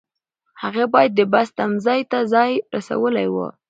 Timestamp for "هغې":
0.61-0.85